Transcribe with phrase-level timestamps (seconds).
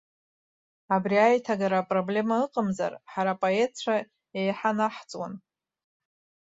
[0.95, 3.95] Абри аиҭагара апроблема ыҟамзар, ҳара апоетцәа
[4.39, 5.33] еиҳа наҳҵуан.